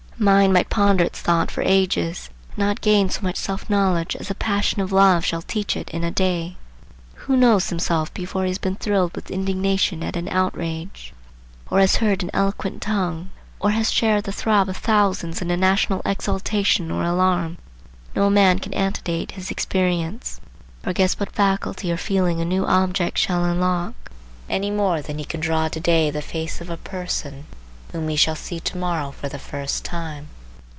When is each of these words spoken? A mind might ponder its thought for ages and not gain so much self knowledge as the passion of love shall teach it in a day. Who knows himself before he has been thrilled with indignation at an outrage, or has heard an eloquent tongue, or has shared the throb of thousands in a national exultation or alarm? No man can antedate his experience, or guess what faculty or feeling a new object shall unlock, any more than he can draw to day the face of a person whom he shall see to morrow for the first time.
A 0.19 0.23
mind 0.23 0.53
might 0.53 0.69
ponder 0.69 1.03
its 1.03 1.19
thought 1.19 1.49
for 1.49 1.63
ages 1.63 2.29
and 2.51 2.59
not 2.59 2.79
gain 2.81 3.09
so 3.09 3.21
much 3.23 3.37
self 3.37 3.67
knowledge 3.71 4.15
as 4.15 4.27
the 4.27 4.35
passion 4.35 4.79
of 4.79 4.91
love 4.91 5.25
shall 5.25 5.41
teach 5.41 5.75
it 5.75 5.89
in 5.89 6.03
a 6.03 6.11
day. 6.11 6.57
Who 7.25 7.35
knows 7.35 7.69
himself 7.69 8.13
before 8.13 8.43
he 8.43 8.51
has 8.51 8.59
been 8.59 8.75
thrilled 8.75 9.15
with 9.15 9.31
indignation 9.31 10.03
at 10.03 10.15
an 10.15 10.27
outrage, 10.29 11.11
or 11.71 11.79
has 11.79 11.95
heard 11.95 12.21
an 12.21 12.29
eloquent 12.35 12.83
tongue, 12.83 13.31
or 13.59 13.71
has 13.71 13.91
shared 13.91 14.25
the 14.25 14.31
throb 14.31 14.69
of 14.69 14.77
thousands 14.77 15.41
in 15.41 15.49
a 15.49 15.57
national 15.57 16.03
exultation 16.05 16.91
or 16.91 17.01
alarm? 17.03 17.57
No 18.15 18.29
man 18.29 18.59
can 18.59 18.75
antedate 18.75 19.31
his 19.31 19.49
experience, 19.49 20.39
or 20.85 20.93
guess 20.93 21.19
what 21.19 21.31
faculty 21.31 21.91
or 21.91 21.97
feeling 21.97 22.39
a 22.39 22.45
new 22.45 22.63
object 22.67 23.17
shall 23.17 23.43
unlock, 23.43 23.95
any 24.47 24.69
more 24.69 25.01
than 25.01 25.17
he 25.17 25.25
can 25.25 25.39
draw 25.39 25.67
to 25.69 25.79
day 25.79 26.11
the 26.11 26.21
face 26.21 26.61
of 26.61 26.69
a 26.69 26.77
person 26.77 27.45
whom 27.93 28.07
he 28.07 28.15
shall 28.15 28.35
see 28.37 28.57
to 28.57 28.77
morrow 28.77 29.11
for 29.11 29.27
the 29.27 29.37
first 29.37 29.83
time. 29.83 30.25